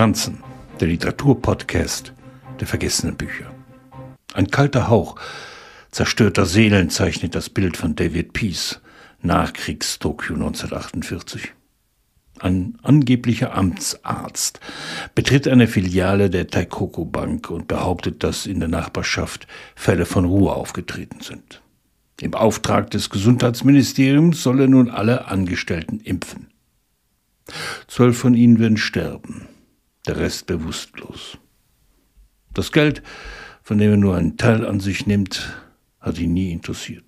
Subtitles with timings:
[0.00, 0.38] Franzen,
[0.80, 2.14] der Literaturpodcast
[2.58, 3.54] der vergessenen Bücher.
[4.32, 5.16] Ein kalter Hauch
[5.90, 8.80] zerstörter Seelen zeichnet das Bild von David Peace,
[9.20, 11.52] Nachkriegs-Tokio 1948.
[12.38, 14.60] Ein angeblicher Amtsarzt
[15.14, 19.46] betritt eine Filiale der Taikoko Bank und behauptet, dass in der Nachbarschaft
[19.76, 21.60] Fälle von Ruhe aufgetreten sind.
[22.22, 26.46] Im Auftrag des Gesundheitsministeriums soll er nun alle Angestellten impfen.
[27.86, 29.46] Zwölf von ihnen werden sterben,
[30.06, 31.38] der Rest bewusstlos.
[32.54, 33.02] Das Geld,
[33.62, 35.54] von dem er nur einen Teil an sich nimmt,
[36.00, 37.04] hat ihn nie interessiert.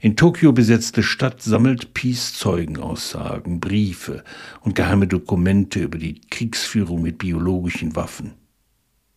[0.00, 4.22] In Tokio besetzte Stadt sammelt Peace Zeugenaussagen, Briefe
[4.60, 8.34] und geheime Dokumente über die Kriegsführung mit biologischen Waffen.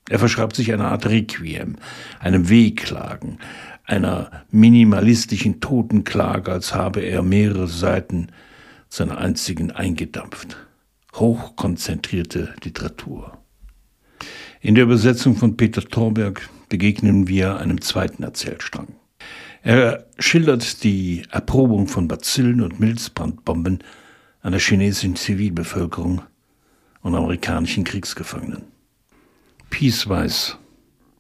[0.09, 1.76] Er verschreibt sich eine Art Requiem,
[2.20, 3.38] einem Wehklagen,
[3.84, 8.28] einer minimalistischen Totenklage, als habe er mehrere Seiten
[8.88, 10.58] seiner einzigen eingedampft.
[11.16, 13.38] Hochkonzentrierte Literatur.
[14.62, 18.95] In der Übersetzung von Peter Thorberg begegnen wir einem zweiten Erzählstrang.
[19.64, 23.84] Er schildert die Erprobung von Bazillen und Milzbrandbomben
[24.42, 26.22] an der chinesischen Zivilbevölkerung
[27.02, 28.64] und amerikanischen Kriegsgefangenen.
[29.69, 30.58] Peace weiß,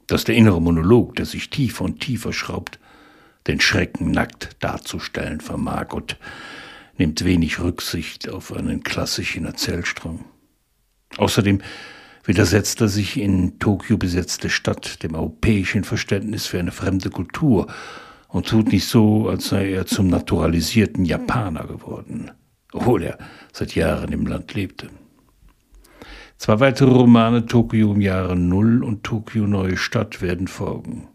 [0.07, 2.79] dass der innere Monolog, der sich tiefer und tiefer schraubt,
[3.47, 6.17] den Schrecken nackt darzustellen vermag und
[6.99, 10.25] nimmt wenig Rücksicht auf einen klassischen Erzählstrang.
[11.17, 11.61] Außerdem
[12.25, 17.67] widersetzt er sich in Tokio besetzte Stadt dem europäischen Verständnis für eine fremde Kultur
[18.27, 22.31] und tut nicht so, als sei er zum naturalisierten Japaner geworden,
[22.73, 23.17] obwohl er
[23.51, 24.89] seit Jahren im Land lebte.
[26.37, 31.07] Zwei weitere Romane, Tokio im Jahre Null und Tokio Neue Stadt, werden folgen.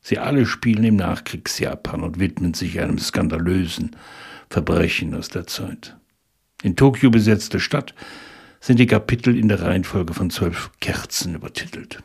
[0.00, 3.96] Sie alle spielen im Nachkriegsjapan und widmen sich einem skandalösen
[4.48, 5.96] Verbrechen aus der Zeit.
[6.62, 7.94] In Tokio besetzte Stadt
[8.60, 12.02] sind die Kapitel in der Reihenfolge von zwölf Kerzen übertitelt.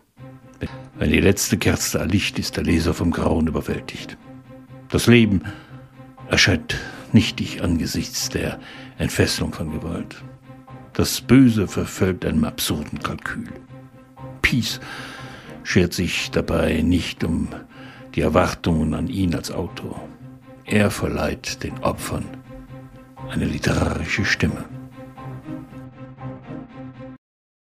[0.97, 4.17] Wenn die letzte Kerze erlicht, ist der Leser vom Grauen überwältigt.
[4.89, 5.41] Das Leben
[6.29, 6.77] erscheint
[7.11, 8.59] nichtig angesichts der
[8.97, 10.23] Entfesselung von Gewalt.
[10.93, 13.49] Das Böse verfolgt einem absurden Kalkül.
[14.41, 14.79] Peace
[15.63, 17.49] schert sich dabei nicht um
[18.15, 20.07] die Erwartungen an ihn als Autor.
[20.63, 22.25] Er verleiht den Opfern
[23.29, 24.65] eine literarische Stimme.